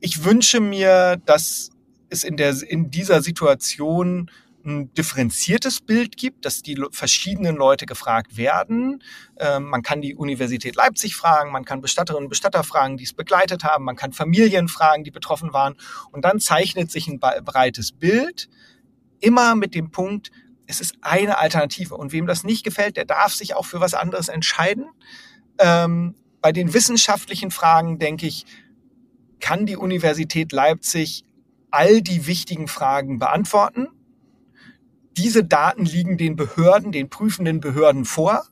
[0.00, 1.70] ich wünsche mir, dass
[2.10, 4.30] es in, der, in dieser Situation
[4.66, 9.02] ein differenziertes Bild gibt, dass die verschiedenen Leute gefragt werden.
[9.38, 13.14] Ähm, man kann die Universität Leipzig fragen, man kann Bestatterinnen und Bestatter fragen, die es
[13.14, 15.76] begleitet haben, man kann Familien fragen, die betroffen waren.
[16.10, 18.48] Und dann zeichnet sich ein breites Bild,
[19.20, 20.30] immer mit dem Punkt,
[20.66, 21.96] es ist eine Alternative.
[21.96, 24.86] Und wem das nicht gefällt, der darf sich auch für was anderes entscheiden.
[25.58, 28.46] Ähm, bei den wissenschaftlichen Fragen, denke ich,
[29.40, 31.24] kann die Universität Leipzig
[31.70, 33.88] all die wichtigen Fragen beantworten.
[35.16, 38.46] Diese Daten liegen den Behörden, den prüfenden Behörden vor.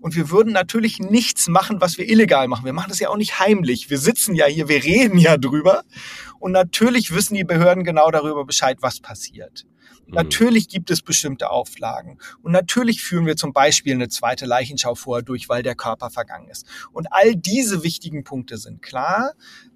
[0.00, 2.64] Und wir würden natürlich nichts machen, was wir illegal machen.
[2.64, 3.90] Wir machen das ja auch nicht heimlich.
[3.90, 5.82] Wir sitzen ja hier, wir reden ja drüber.
[6.38, 9.66] Und natürlich wissen die Behörden genau darüber Bescheid, was passiert.
[10.06, 10.14] Mhm.
[10.14, 12.18] Natürlich gibt es bestimmte Auflagen.
[12.42, 16.48] Und natürlich führen wir zum Beispiel eine zweite Leichenschau vorher durch, weil der Körper vergangen
[16.48, 16.66] ist.
[16.92, 19.32] Und all diese wichtigen Punkte sind klar.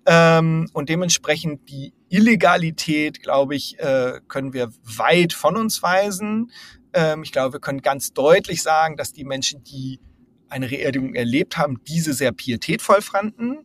[0.06, 6.50] Ähm, und dementsprechend die Illegalität, glaube ich, äh, können wir weit von uns weisen.
[6.92, 10.00] Ähm, ich glaube, wir können ganz deutlich sagen, dass die Menschen, die
[10.48, 13.58] eine Reerdigung erlebt haben, diese sehr pietätvoll fanden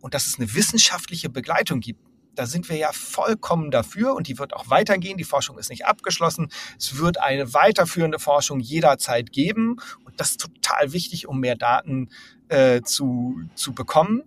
[0.00, 2.00] und dass es eine wissenschaftliche Begleitung gibt
[2.34, 5.18] da sind wir ja vollkommen dafür und die wird auch weitergehen.
[5.18, 6.48] Die Forschung ist nicht abgeschlossen.
[6.78, 12.08] Es wird eine weiterführende Forschung jederzeit geben und das ist total wichtig, um mehr Daten
[12.48, 14.22] äh, zu, zu bekommen.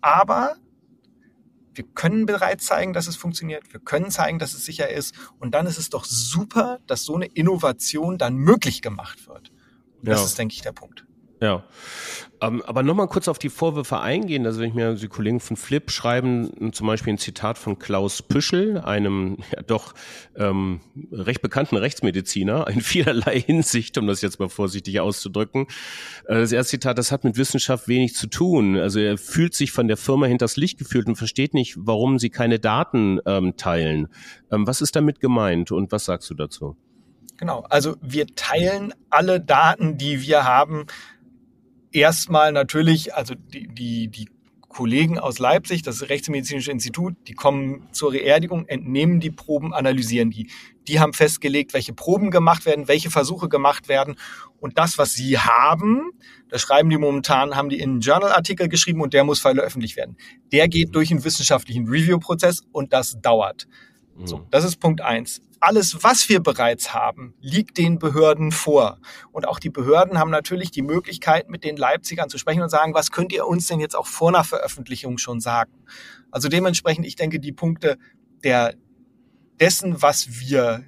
[0.00, 0.56] Aber
[1.74, 3.72] wir können bereits zeigen, dass es funktioniert.
[3.72, 5.14] Wir können zeigen, dass es sicher ist.
[5.38, 9.52] Und dann ist es doch super, dass so eine Innovation dann möglich gemacht wird.
[10.02, 10.26] Das ja.
[10.26, 11.06] ist, denke ich, der Punkt.
[11.42, 11.64] Ja.
[12.40, 14.46] Ähm, aber nochmal kurz auf die Vorwürfe eingehen.
[14.46, 18.22] Also wenn ich mir die Kollegen von Flip schreiben, zum Beispiel ein Zitat von Klaus
[18.22, 19.94] Püschel, einem ja doch
[20.36, 25.66] ähm, recht bekannten Rechtsmediziner, in vielerlei Hinsicht, um das jetzt mal vorsichtig auszudrücken.
[26.26, 28.76] Äh, das erste Zitat, das hat mit Wissenschaft wenig zu tun.
[28.76, 32.30] Also er fühlt sich von der Firma hinters Licht geführt und versteht nicht, warum sie
[32.30, 34.06] keine Daten ähm, teilen.
[34.52, 36.76] Ähm, was ist damit gemeint und was sagst du dazu?
[37.42, 40.86] Genau, also wir teilen alle Daten, die wir haben,
[41.92, 44.28] erstmal natürlich, also die, die, die
[44.72, 50.48] Kollegen aus Leipzig, das Rechtsmedizinische Institut, die kommen zur Beerdigung, entnehmen die Proben, analysieren die.
[50.88, 54.16] Die haben festgelegt, welche Proben gemacht werden, welche Versuche gemacht werden.
[54.58, 56.10] Und das, was sie haben,
[56.48, 60.16] das schreiben die momentan, haben die in einen Journal-Artikel geschrieben und der muss veröffentlicht werden.
[60.50, 63.68] Der geht durch einen wissenschaftlichen Review-Prozess und das dauert.
[64.24, 64.46] So, mhm.
[64.50, 68.98] das ist Punkt eins alles, was wir bereits haben, liegt den Behörden vor.
[69.30, 72.94] Und auch die Behörden haben natürlich die Möglichkeit, mit den Leipzigern zu sprechen und sagen,
[72.94, 75.72] was könnt ihr uns denn jetzt auch vor einer Veröffentlichung schon sagen?
[76.32, 77.96] Also dementsprechend, ich denke, die Punkte
[78.42, 78.74] der,
[79.60, 80.84] dessen, was wir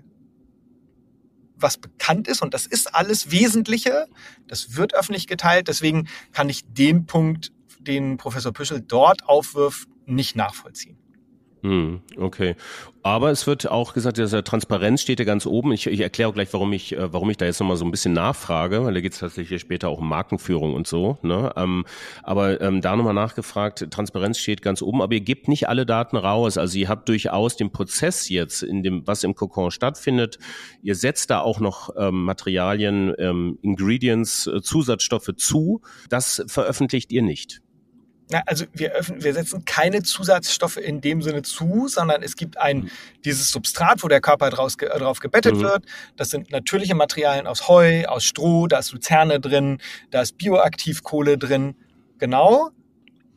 [1.57, 4.09] was bekannt ist und das ist alles Wesentliche,
[4.49, 5.69] das wird öffentlich geteilt.
[5.69, 10.99] Deswegen kann ich den Punkt, den Professor Püschel dort aufwirft, nicht nachvollziehen.
[11.65, 12.57] Hm, okay.
[13.03, 15.73] Aber es wird auch gesagt, dass Transparenz steht ja ganz oben.
[15.73, 17.91] Ich, ich erkläre auch gleich, warum ich, äh, warum ich da jetzt nochmal so ein
[17.91, 21.17] bisschen nachfrage, weil da geht es tatsächlich später auch um Markenführung und so.
[21.23, 21.55] Ne?
[21.57, 21.87] Ähm,
[22.23, 26.19] aber ähm, da nochmal nachgefragt, Transparenz steht ganz oben, aber ihr gebt nicht alle Daten
[26.19, 26.59] raus.
[26.59, 30.39] Also ihr habt durchaus den Prozess jetzt, in dem, was im Kokon stattfindet,
[30.83, 35.81] ihr setzt da auch noch ähm, Materialien, ähm, Ingredients, äh, Zusatzstoffe zu.
[36.11, 37.63] Das veröffentlicht ihr nicht.
[38.31, 42.57] Na, also wir, öffnen, wir setzen keine Zusatzstoffe in dem Sinne zu, sondern es gibt
[42.57, 42.91] ein mhm.
[43.25, 45.63] dieses Substrat, wo der Körper draus, äh, drauf gebettet mhm.
[45.63, 45.85] wird.
[46.17, 49.79] Das sind natürliche Materialien aus Heu, aus Stroh, da ist Luzerne drin,
[50.11, 51.77] da ist Bioaktivkohle drin.
[52.19, 52.71] Genau.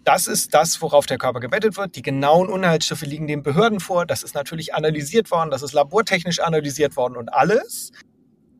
[0.06, 1.98] Das ist das, worauf der Körper gebettet wird.
[1.98, 4.06] Die genauen Inhaltsstoffe liegen den Behörden vor.
[4.06, 7.92] Das ist natürlich analysiert worden, das ist labortechnisch analysiert worden und alles.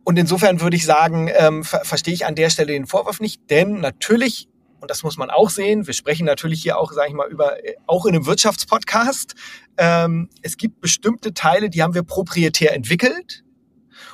[0.04, 3.50] Und insofern würde ich sagen, ähm, ver verstehe ich an der Stelle den Vorwurf nicht,
[3.50, 5.88] denn natürlich und das muss man auch sehen.
[5.88, 9.36] Wir sprechen natürlich hier auch, sage ich mal, über äh, auch in einem Wirtschaftspodcast.
[9.78, 13.44] Ähm, es gibt bestimmte Teile, die haben wir proprietär entwickelt.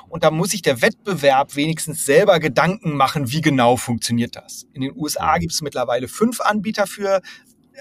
[0.08, 4.68] Und da muss sich der Wettbewerb wenigstens selber Gedanken machen, wie genau funktioniert das.
[4.74, 7.22] In den USA gibt es mittlerweile fünf Anbieter für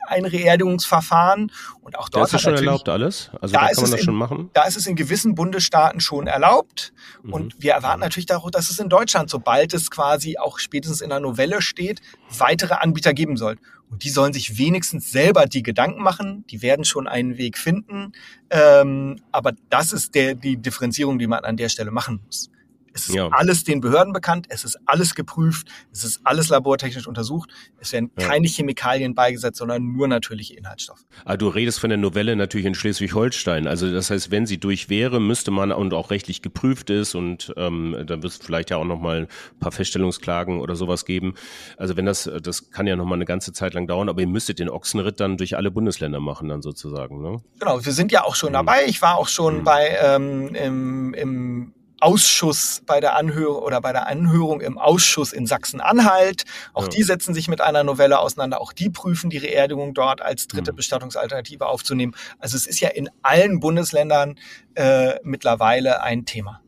[0.07, 1.53] ein Reerdigungsverfahren.
[1.81, 3.31] Und auch dort da ist es schon erlaubt alles?
[3.41, 4.51] Also da, da kann man das in, schon machen?
[4.53, 6.93] Da ist es in gewissen Bundesstaaten schon erlaubt.
[7.23, 7.33] Mhm.
[7.33, 11.11] Und wir erwarten natürlich darauf, dass es in Deutschland, sobald es quasi auch spätestens in
[11.11, 12.01] der Novelle steht,
[12.37, 13.57] weitere Anbieter geben soll.
[13.91, 16.47] Und die sollen sich wenigstens selber die Gedanken machen.
[16.49, 18.13] Die werden schon einen Weg finden.
[18.49, 22.51] Ähm, aber das ist der, die Differenzierung, die man an der Stelle machen muss.
[22.93, 23.29] Es ist ja.
[23.29, 27.51] alles den Behörden bekannt, es ist alles geprüft, es ist alles labortechnisch untersucht.
[27.79, 28.29] Es werden ja.
[28.29, 31.05] keine Chemikalien beigesetzt, sondern nur natürliche Inhaltsstoffe.
[31.25, 33.67] Ah, du redest von der Novelle natürlich in Schleswig-Holstein.
[33.67, 37.53] Also das heißt, wenn sie durch wäre, müsste man und auch rechtlich geprüft ist und
[37.57, 41.35] ähm, dann wird es vielleicht ja auch nochmal ein paar Feststellungsklagen oder sowas geben.
[41.77, 44.59] Also wenn das, das kann ja nochmal eine ganze Zeit lang dauern, aber ihr müsstet
[44.59, 47.23] den Ochsenritt dann durch alle Bundesländer machen dann sozusagen.
[47.23, 47.43] Ne?
[47.59, 48.55] Genau, wir sind ja auch schon mhm.
[48.55, 48.85] dabei.
[48.87, 49.65] Ich war auch schon mhm.
[49.65, 55.47] bei ähm, im, im Ausschuss bei der Anhörung oder bei der Anhörung im Ausschuss in
[55.47, 56.43] Sachsen-Anhalt.
[56.73, 56.89] Auch ja.
[56.89, 58.61] die setzen sich mit einer Novelle auseinander.
[58.61, 60.77] Auch die prüfen die Reerdigung dort als dritte mhm.
[60.77, 62.15] Bestattungsalternative aufzunehmen.
[62.39, 64.39] Also es ist ja in allen Bundesländern
[64.75, 66.61] äh, mittlerweile ein Thema.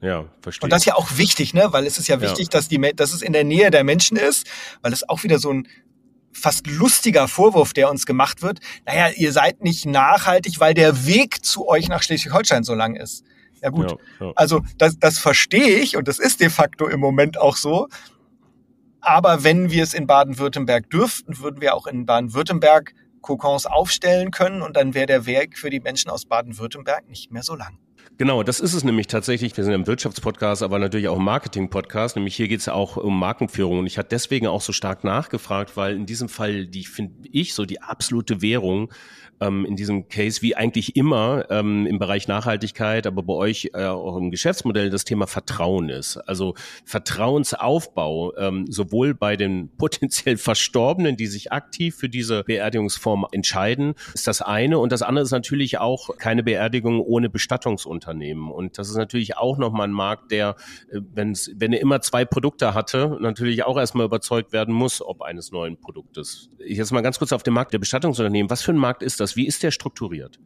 [0.00, 0.64] Ja, verstehe.
[0.64, 1.72] Und das ist ja auch wichtig, ne?
[1.72, 2.50] Weil es ist ja wichtig, ja.
[2.50, 4.46] dass die, dass es in der Nähe der Menschen ist,
[4.80, 5.66] weil es auch wieder so ein
[6.32, 8.60] fast lustiger Vorwurf, der uns gemacht wird.
[8.86, 13.24] Naja, ihr seid nicht nachhaltig, weil der Weg zu euch nach Schleswig-Holstein so lang ist.
[13.62, 13.90] Ja gut,
[14.20, 14.32] ja, ja.
[14.36, 17.88] also das, das verstehe ich und das ist de facto im Moment auch so.
[19.00, 24.62] Aber wenn wir es in Baden-Württemberg dürften, würden wir auch in Baden-Württemberg Kokons aufstellen können
[24.62, 27.78] und dann wäre der Weg für die Menschen aus Baden-Württemberg nicht mehr so lang.
[28.16, 29.56] Genau, das ist es nämlich tatsächlich.
[29.56, 32.16] Wir sind im Wirtschaftspodcast, aber natürlich auch im Marketing-Podcast.
[32.16, 33.78] Nämlich hier geht es auch um Markenführung.
[33.78, 37.54] Und ich hatte deswegen auch so stark nachgefragt, weil in diesem Fall, die finde ich
[37.54, 38.92] so die absolute Währung
[39.40, 43.84] ähm, in diesem Case, wie eigentlich immer ähm, im Bereich Nachhaltigkeit, aber bei euch äh,
[43.84, 46.16] auch im Geschäftsmodell das Thema Vertrauen ist.
[46.16, 53.94] Also Vertrauensaufbau, ähm, sowohl bei den potenziell Verstorbenen, die sich aktiv für diese Beerdigungsform entscheiden,
[54.14, 54.78] ist das eine.
[54.78, 58.50] Und das andere ist natürlich auch keine Beerdigung ohne Bestattungsunternehmen.
[58.50, 60.56] Und das ist natürlich auch nochmal ein Markt, der,
[60.90, 65.22] äh, wenn's, wenn er immer zwei Produkte hatte, natürlich auch erstmal überzeugt werden muss, ob
[65.22, 66.50] eines neuen Produktes.
[66.58, 68.50] Ich jetzt mal ganz kurz auf den Markt der Bestattungsunternehmen.
[68.50, 69.27] Was für ein Markt ist das?
[69.36, 70.38] Wie ist der strukturiert?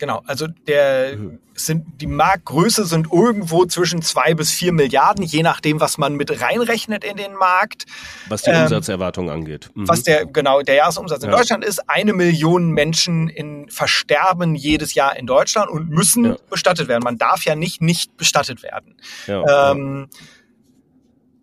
[0.00, 1.18] Genau, also der
[1.54, 6.40] sind die Marktgröße sind irgendwo zwischen zwei bis vier Milliarden, je nachdem, was man mit
[6.40, 7.84] reinrechnet in den Markt.
[8.30, 9.70] Was die ähm, Umsatzerwartung angeht.
[9.74, 9.86] Mhm.
[9.86, 11.36] Was der genau der Jahresumsatz in ja.
[11.36, 16.36] Deutschland ist, eine Million Menschen in versterben jedes Jahr in Deutschland und müssen ja.
[16.48, 17.02] bestattet werden.
[17.04, 18.96] Man darf ja nicht nicht bestattet werden.
[19.26, 20.08] Ja, ähm,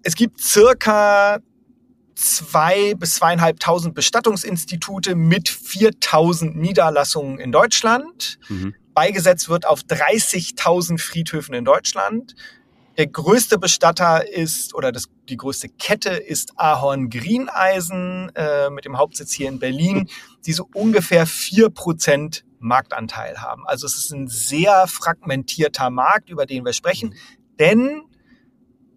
[0.01, 1.41] es gibt circa
[2.17, 8.39] zwei bis zweieinhalbtausend Bestattungsinstitute mit 4000 Niederlassungen in Deutschland.
[8.49, 8.73] Mhm.
[8.93, 12.35] Beigesetzt wird auf 30.000 Friedhöfen in Deutschland.
[12.97, 18.97] Der größte Bestatter ist, oder das, die größte Kette ist Ahorn Greeneisen äh, mit dem
[18.97, 20.09] Hauptsitz hier in Berlin,
[20.47, 23.67] die so ungefähr vier Prozent Marktanteil haben.
[23.67, 27.13] Also es ist ein sehr fragmentierter Markt, über den wir sprechen,
[27.59, 28.01] denn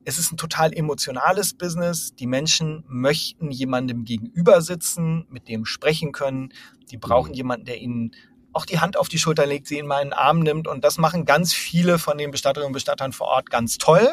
[0.04, 2.14] es ist ein total emotionales Business.
[2.14, 6.52] Die Menschen möchten jemandem gegenüber sitzen, mit dem sprechen können.
[6.90, 7.36] Die brauchen mhm.
[7.36, 8.12] jemanden, der ihnen
[8.52, 10.66] auch die Hand auf die Schulter legt, sie in meinen Arm nimmt.
[10.66, 14.08] Und das machen ganz viele von den Bestatterinnen und Bestattern vor Ort ganz toll.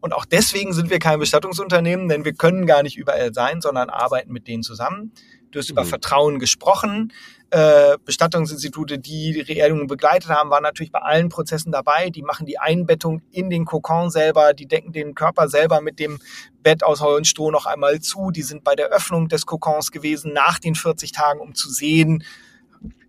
[0.00, 3.88] Und auch deswegen sind wir kein Bestattungsunternehmen, denn wir können gar nicht überall sein, sondern
[3.88, 5.12] arbeiten mit denen zusammen.
[5.54, 5.74] Du hast mhm.
[5.74, 7.12] über Vertrauen gesprochen.
[7.50, 12.10] Äh, Bestattungsinstitute, die die Reerdungen begleitet haben, waren natürlich bei allen Prozessen dabei.
[12.10, 16.18] Die machen die Einbettung in den Kokon selber, die decken den Körper selber mit dem
[16.64, 18.32] Bett aus Heu und Stroh noch einmal zu.
[18.32, 22.24] Die sind bei der Öffnung des Kokons gewesen nach den 40 Tagen, um zu sehen,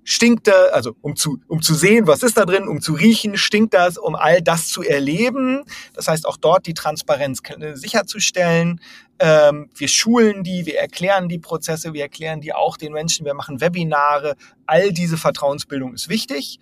[0.05, 3.37] stinkt da, also um zu, um zu sehen, was ist da drin, um zu riechen,
[3.37, 5.63] stinkt das, um all das zu erleben.
[5.93, 7.41] Das heißt, auch dort die Transparenz
[7.73, 8.79] sicherzustellen.
[9.17, 13.33] Ähm, wir schulen die, wir erklären die Prozesse, wir erklären die auch den Menschen, wir
[13.33, 14.35] machen Webinare.
[14.67, 16.59] All diese Vertrauensbildung ist wichtig.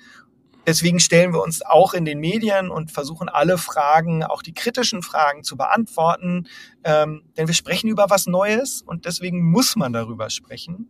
[0.65, 5.01] Deswegen stellen wir uns auch in den Medien und versuchen alle Fragen, auch die kritischen
[5.01, 6.47] Fragen zu beantworten.
[6.85, 10.89] Ähm, denn wir sprechen über was Neues und deswegen muss man darüber sprechen.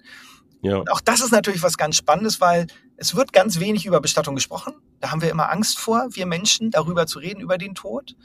[0.63, 0.77] Ja.
[0.77, 4.33] Und auch das ist natürlich was ganz Spannendes, weil es wird ganz wenig über Bestattung
[4.33, 4.73] gesprochen.
[5.01, 8.15] Da haben wir immer Angst vor, wir Menschen, darüber zu reden, über den Tod.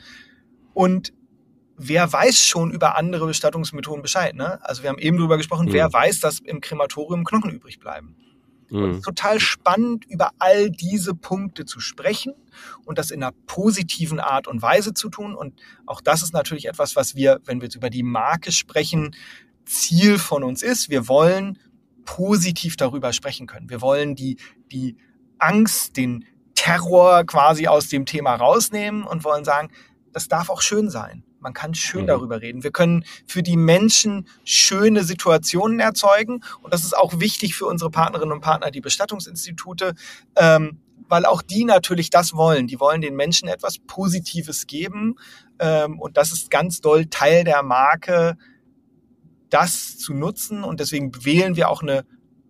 [0.72, 1.12] Und
[1.76, 4.36] wer weiß schon über andere Bestattungsmethoden Bescheid?
[4.36, 4.60] Ne?
[4.62, 5.72] Also wir haben eben darüber gesprochen, mhm.
[5.72, 8.14] wer weiß, dass im Krematorium Knochen übrig bleiben.
[8.70, 9.00] Mhm.
[9.00, 12.34] total spannend, über all diese Punkte zu sprechen
[12.84, 15.34] und das in einer positiven Art und Weise zu tun.
[15.34, 15.54] Und
[15.86, 19.16] auch das ist natürlich etwas, was wir, wenn wir jetzt über die Marke sprechen,
[19.64, 20.90] Ziel von uns ist.
[20.90, 21.58] Wir wollen
[22.08, 23.68] positiv darüber sprechen können.
[23.68, 24.38] Wir wollen die,
[24.72, 24.96] die
[25.38, 29.68] Angst, den Terror quasi aus dem Thema rausnehmen und wollen sagen,
[30.12, 31.22] das darf auch schön sein.
[31.38, 32.06] Man kann schön mhm.
[32.06, 32.64] darüber reden.
[32.64, 36.42] Wir können für die Menschen schöne Situationen erzeugen.
[36.62, 39.94] Und das ist auch wichtig für unsere Partnerinnen und Partner, die Bestattungsinstitute,
[40.36, 40.78] ähm,
[41.10, 42.66] weil auch die natürlich das wollen.
[42.66, 45.16] Die wollen den Menschen etwas Positives geben.
[45.58, 48.38] Ähm, und das ist ganz doll Teil der Marke,
[49.50, 50.64] das zu nutzen.
[50.64, 52.04] Und deswegen wählen wir auch eine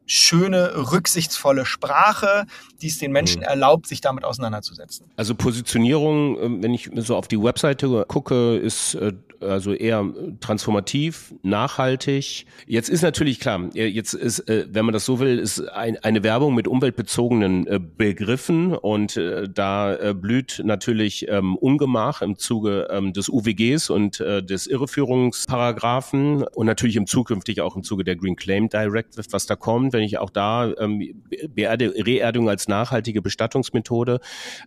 [0.09, 2.47] schöne, rücksichtsvolle Sprache,
[2.81, 3.47] die es den Menschen mhm.
[3.47, 5.07] erlaubt, sich damit auseinanderzusetzen.
[5.16, 10.05] Also Positionierung, ähm, wenn ich so auf die Webseite gucke, ist äh, also eher
[10.40, 12.47] transformativ, nachhaltig.
[12.66, 16.55] Jetzt ist natürlich klar, jetzt ist, äh, wenn man das so will, ist eine Werbung
[16.55, 19.21] mit umweltbezogenen äh, Begriffen und
[19.55, 26.97] da blüht natürlich ähm, Ungemach im Zuge ähm, des UWGs und des Irreführungsparagraphen und natürlich
[26.97, 30.72] im zukünftig auch im Zuge der Green Claim Directive, was da kommt ich auch da
[30.78, 34.20] ähm, Beerde, Reerdung als nachhaltige Bestattungsmethode.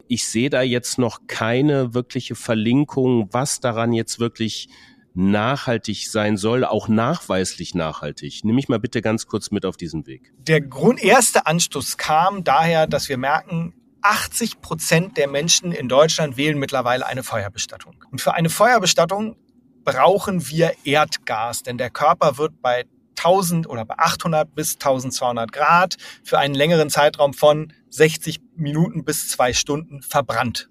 [0.08, 4.70] Ich sehe da jetzt noch keine wirkliche Verlinkung, was daran jetzt wirklich
[5.13, 8.41] nachhaltig sein soll, auch nachweislich nachhaltig.
[8.44, 10.32] Nimm mich mal bitte ganz kurz mit auf diesen Weg.
[10.38, 16.38] Der Grund, erste Anstoß kam daher, dass wir merken, 80 Prozent der Menschen in Deutschland
[16.38, 18.04] wählen mittlerweile eine Feuerbestattung.
[18.12, 19.36] Und für eine Feuerbestattung
[19.84, 22.86] brauchen wir Erdgas, denn der Körper wird bei
[23.17, 29.30] 1000 oder bei 800 bis 1200 Grad für einen längeren Zeitraum von 60 Minuten bis
[29.30, 30.69] zwei Stunden verbrannt.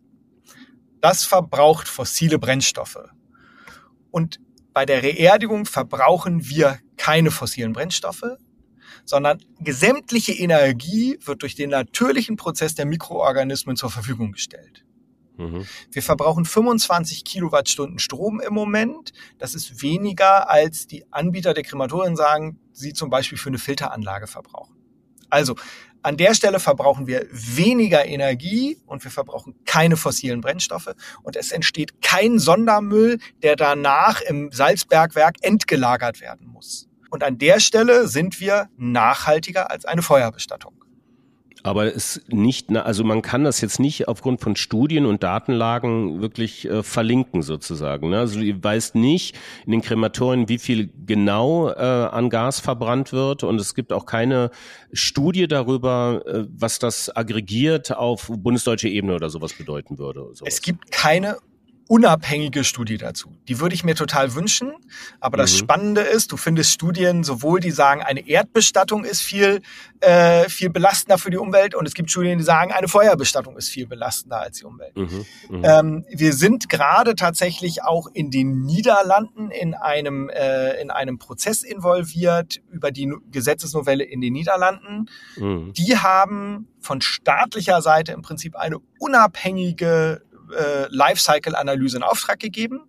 [1.00, 3.08] Das verbraucht fossile Brennstoffe.
[4.10, 4.40] Und
[4.72, 8.36] bei der Reerdigung verbrauchen wir keine fossilen Brennstoffe,
[9.04, 14.84] sondern gesämtliche Energie wird durch den natürlichen Prozess der Mikroorganismen zur Verfügung gestellt.
[15.40, 15.66] Mhm.
[15.90, 19.12] Wir verbrauchen 25 Kilowattstunden Strom im Moment.
[19.38, 24.26] Das ist weniger, als die Anbieter der Krematorien sagen, sie zum Beispiel für eine Filteranlage
[24.26, 24.76] verbrauchen.
[25.30, 25.54] Also
[26.02, 31.52] an der Stelle verbrauchen wir weniger Energie und wir verbrauchen keine fossilen Brennstoffe und es
[31.52, 36.88] entsteht kein Sondermüll, der danach im Salzbergwerk entgelagert werden muss.
[37.10, 40.79] Und an der Stelle sind wir nachhaltiger als eine Feuerbestattung.
[41.62, 46.66] Aber es nicht, also man kann das jetzt nicht aufgrund von Studien und Datenlagen wirklich
[46.68, 48.10] äh, verlinken sozusagen.
[48.10, 48.18] Ne?
[48.18, 53.44] Also du weißt nicht in den Krematorien, wie viel genau äh, an Gas verbrannt wird
[53.44, 54.50] und es gibt auch keine
[54.92, 60.20] Studie darüber, äh, was das aggregiert auf bundesdeutsche Ebene oder sowas bedeuten würde.
[60.32, 60.42] Sowas.
[60.44, 61.36] Es gibt keine
[61.90, 63.36] unabhängige Studie dazu.
[63.48, 64.74] Die würde ich mir total wünschen.
[65.18, 65.56] Aber das mhm.
[65.56, 69.60] Spannende ist, du findest Studien, sowohl die sagen, eine Erdbestattung ist viel,
[69.98, 73.70] äh, viel belastender für die Umwelt und es gibt Studien, die sagen, eine Feuerbestattung ist
[73.70, 74.96] viel belastender als die Umwelt.
[74.96, 75.26] Mhm.
[75.48, 75.64] Mhm.
[75.64, 81.64] Ähm, wir sind gerade tatsächlich auch in den Niederlanden in einem, äh, in einem Prozess
[81.64, 85.06] involviert über die Gesetzesnovelle in den Niederlanden.
[85.36, 85.72] Mhm.
[85.72, 90.22] Die haben von staatlicher Seite im Prinzip eine unabhängige
[90.52, 92.80] äh, Lifecycle-Analyse in Auftrag gegeben.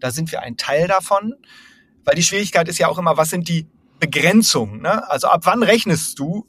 [0.00, 1.34] Da sind wir ein Teil davon,
[2.04, 3.66] weil die Schwierigkeit ist ja auch immer, was sind die
[4.00, 4.82] Begrenzungen?
[4.82, 5.08] Ne?
[5.10, 6.46] Also ab wann rechnest du?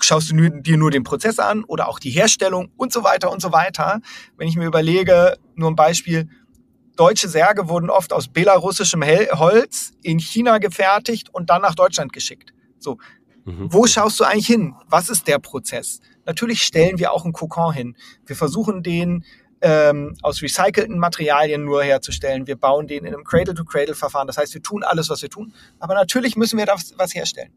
[0.00, 3.40] Schaust du dir nur den Prozess an oder auch die Herstellung und so weiter und
[3.40, 4.00] so weiter?
[4.36, 6.28] Wenn ich mir überlege, nur ein Beispiel,
[6.96, 12.52] deutsche Särge wurden oft aus belarussischem Holz in China gefertigt und dann nach Deutschland geschickt.
[12.78, 12.98] So,
[13.44, 13.72] mhm.
[13.72, 14.74] wo schaust du eigentlich hin?
[14.88, 16.00] Was ist der Prozess?
[16.26, 17.96] Natürlich stellen wir auch einen Kokon hin.
[18.26, 19.24] Wir versuchen den
[19.66, 22.46] ähm, aus recycelten Materialien nur herzustellen.
[22.46, 24.28] Wir bauen den in einem Cradle-to-Cradle-Verfahren.
[24.28, 25.52] Das heißt, wir tun alles, was wir tun.
[25.80, 27.50] Aber natürlich müssen wir da was herstellen.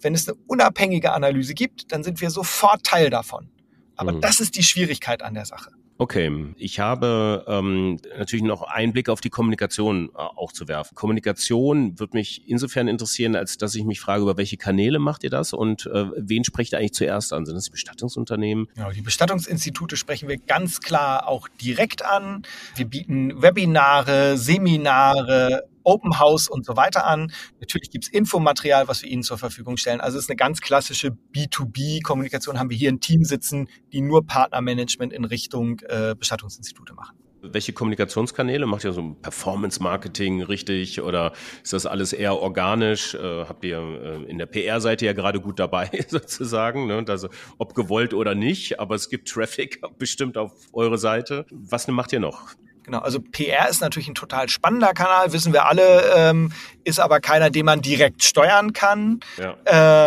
[0.00, 3.50] Wenn es eine unabhängige Analyse gibt, dann sind wir sofort Teil davon.
[3.94, 4.22] Aber mhm.
[4.22, 5.70] das ist die Schwierigkeit an der Sache.
[6.00, 10.94] Okay, ich habe ähm, natürlich noch einen Blick auf die Kommunikation äh, auch zu werfen.
[10.94, 15.28] Kommunikation wird mich insofern interessieren, als dass ich mich frage, über welche Kanäle macht ihr
[15.28, 17.44] das und äh, wen sprecht ihr eigentlich zuerst an?
[17.44, 18.68] Sind das die Bestattungsunternehmen?
[18.74, 22.44] Genau, die Bestattungsinstitute sprechen wir ganz klar auch direkt an.
[22.76, 27.32] Wir bieten Webinare, Seminare, Open House und so weiter an.
[27.60, 30.00] Natürlich gibt's Infomaterial, was wir Ihnen zur Verfügung stellen.
[30.00, 32.58] Also es ist eine ganz klassische B2B-Kommunikation.
[32.58, 37.16] Haben wir hier ein Team sitzen, die nur Partnermanagement in Richtung äh, Bestattungsinstitute machen.
[37.42, 38.66] Welche Kommunikationskanäle?
[38.66, 43.14] Macht ihr so Performance-Marketing richtig oder ist das alles eher organisch?
[43.14, 47.02] Äh, habt ihr äh, in der PR-Seite ja gerade gut dabei sozusagen, ne?
[47.08, 51.46] also, ob gewollt oder nicht, aber es gibt Traffic bestimmt auf eure Seite.
[51.50, 52.54] Was macht ihr noch?
[52.90, 56.50] Genau, also PR ist natürlich ein total spannender Kanal, wissen wir alle, ähm,
[56.82, 59.20] ist aber keiner, den man direkt steuern kann.
[59.38, 59.54] Ja.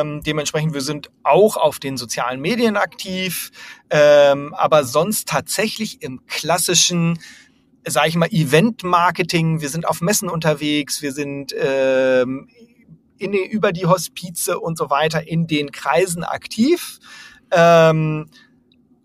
[0.01, 3.51] Ähm, dementsprechend, wir sind auch auf den sozialen Medien aktiv,
[3.89, 7.19] ähm, aber sonst tatsächlich im klassischen,
[7.87, 9.61] sage ich mal, Event-Marketing.
[9.61, 12.49] Wir sind auf Messen unterwegs, wir sind ähm,
[13.17, 16.99] in, über die Hospize und so weiter in den Kreisen aktiv.
[17.49, 18.29] Ähm,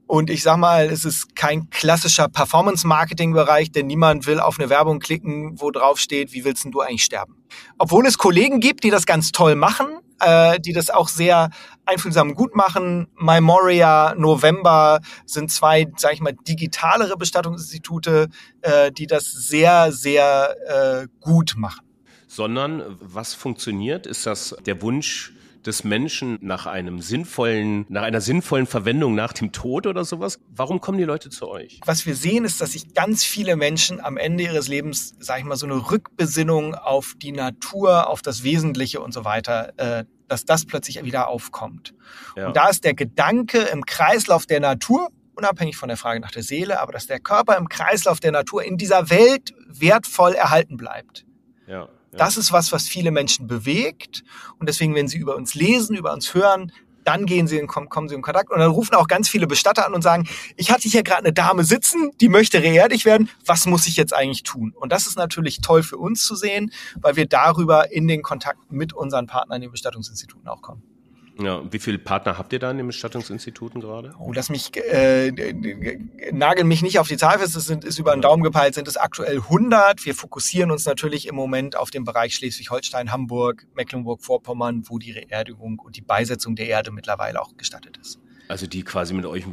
[0.08, 5.00] und ich sag mal, es ist kein klassischer Performance-Marketing-Bereich, denn niemand will auf eine Werbung
[5.00, 7.36] klicken, wo drauf steht, wie willst denn du eigentlich sterben?
[7.76, 9.86] Obwohl es Kollegen gibt, die das ganz toll machen,
[10.20, 11.50] äh, die das auch sehr
[11.84, 13.08] einfühlsam gut machen.
[13.16, 18.28] Memoria, November sind zwei, sag ich mal, digitalere Bestattungsinstitute,
[18.62, 20.56] äh, die das sehr, sehr
[21.02, 21.84] äh, gut machen.
[22.26, 24.06] Sondern was funktioniert?
[24.06, 25.34] Ist das der Wunsch,
[25.66, 30.40] des Menschen nach einem sinnvollen, nach einer sinnvollen Verwendung nach dem Tod oder sowas?
[30.48, 31.80] Warum kommen die Leute zu euch?
[31.84, 35.44] Was wir sehen, ist, dass sich ganz viele Menschen am Ende ihres Lebens, sag ich
[35.44, 40.44] mal, so eine Rückbesinnung auf die Natur, auf das Wesentliche und so weiter, äh, dass
[40.44, 41.94] das plötzlich wieder aufkommt.
[42.36, 42.48] Ja.
[42.48, 46.42] Und da ist der Gedanke im Kreislauf der Natur, unabhängig von der Frage nach der
[46.42, 51.24] Seele, aber dass der Körper im Kreislauf der Natur in dieser Welt wertvoll erhalten bleibt.
[51.66, 51.88] Ja.
[52.12, 54.24] Das ist was, was viele Menschen bewegt.
[54.58, 56.72] Und deswegen, wenn sie über uns lesen, über uns hören,
[57.04, 59.86] dann gehen sie in, kommen sie in Kontakt und dann rufen auch ganz viele Bestatter
[59.86, 63.64] an und sagen, ich hatte hier gerade eine Dame sitzen, die möchte reerdig werden, was
[63.64, 64.74] muss ich jetzt eigentlich tun?
[64.76, 68.70] Und das ist natürlich toll für uns zu sehen, weil wir darüber in den Kontakt
[68.70, 70.82] mit unseren Partnern, den Bestattungsinstituten auch kommen.
[71.40, 74.12] Ja, wie viele Partner habt ihr da in den Bestattungsinstituten gerade?
[74.18, 75.30] Oh, lass mich, äh,
[76.32, 78.88] nagel mich nicht auf die Zahl fest, es sind, ist über den Daumen gepeilt, sind
[78.88, 80.04] es aktuell 100.
[80.04, 85.78] Wir fokussieren uns natürlich im Moment auf den Bereich Schleswig-Holstein, Hamburg, Mecklenburg-Vorpommern, wo die Reerdigung
[85.78, 88.18] und die Beisetzung der Erde mittlerweile auch gestattet ist.
[88.48, 89.44] Also die quasi mit euch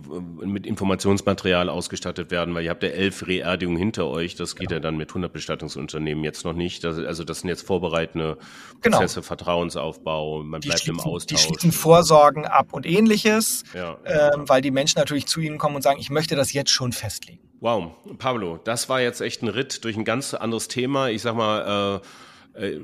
[0.42, 4.36] mit Informationsmaterial ausgestattet werden, weil ihr habt ja elf Reerdigungen hinter euch.
[4.36, 4.78] Das geht genau.
[4.78, 6.84] ja dann mit 100 Bestattungsunternehmen jetzt noch nicht.
[6.84, 8.38] Das, also das sind jetzt vorbereitende
[8.82, 8.98] genau.
[8.98, 9.28] Prozesse, genau.
[9.28, 11.26] Vertrauensaufbau, man die bleibt im Austausch.
[11.28, 14.34] Die schließen Vorsorgen ab und ähnliches, ja, ja.
[14.34, 16.94] Ähm, weil die Menschen natürlich zu ihnen kommen und sagen, ich möchte das jetzt schon
[16.94, 17.40] festlegen.
[17.60, 21.10] Wow, Pablo, das war jetzt echt ein Ritt durch ein ganz anderes Thema.
[21.10, 22.08] Ich sag mal, äh, Äh,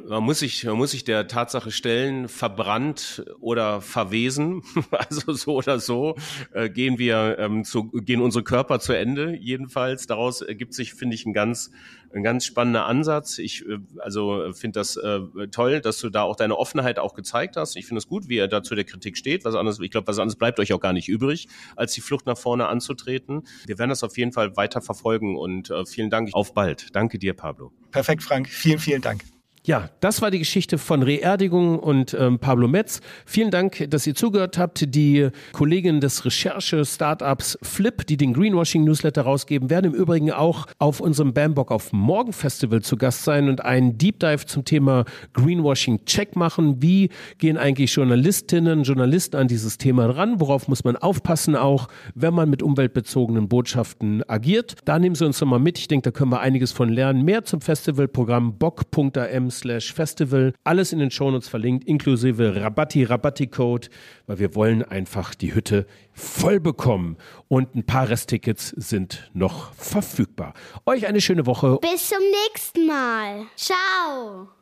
[0.08, 5.80] man muss sich, man muss sich der Tatsache stellen, verbrannt oder verwesen, also so oder
[5.80, 6.16] so,
[6.54, 9.36] äh, gehen wir ähm, zu, gehen unsere Körper zu Ende.
[9.36, 11.72] Jedenfalls daraus ergibt sich, finde ich, ein ganz,
[12.14, 13.38] ein ganz spannender Ansatz.
[13.38, 17.56] Ich äh, also finde das äh, toll, dass du da auch deine Offenheit auch gezeigt
[17.56, 17.78] hast.
[17.78, 19.46] Ich finde es gut, wie er da zu der Kritik steht.
[19.46, 21.48] Was anderes, ich glaube, was anderes bleibt euch auch gar nicht übrig,
[21.78, 23.44] als die Flucht nach vorne anzutreten.
[23.66, 26.30] Wir werden das auf jeden Fall weiter verfolgen und äh, vielen Dank.
[26.34, 26.94] Auf bald.
[26.94, 27.72] Danke dir, Pablo.
[27.92, 28.50] Perfekt, Frank.
[28.50, 29.24] Vielen, vielen Dank.
[29.64, 33.00] Ja, das war die Geschichte von Reerdigung und ähm, Pablo Metz.
[33.28, 34.96] Vielen Dank, dass ihr zugehört habt.
[34.96, 41.34] Die Kollegin des Recherche-Startups Flip, die den Greenwashing-Newsletter rausgeben, werden im Übrigen auch auf unserem
[41.34, 46.82] Bambock auf Morgen Festival zu Gast sein und einen Deep Dive zum Thema Greenwashing-Check machen.
[46.82, 50.40] Wie gehen eigentlich Journalistinnen, Journalisten an dieses Thema ran?
[50.40, 54.74] Worauf muss man aufpassen auch, wenn man mit umweltbezogenen Botschaften agiert?
[54.86, 55.78] Da nehmen Sie uns nochmal mit.
[55.78, 57.24] Ich denke, da können wir einiges von lernen.
[57.24, 60.54] Mehr zum Festivalprogramm bock.am slash festival.
[60.64, 63.90] Alles in den Shownotes verlinkt, inklusive Rabatti, Rabatti-Code,
[64.28, 67.18] weil wir wollen einfach die Hütte voll bekommen.
[67.48, 70.54] Und ein paar Resttickets sind noch verfügbar.
[70.86, 71.78] Euch eine schöne Woche.
[71.82, 73.46] Bis zum nächsten Mal.
[73.56, 74.61] Ciao.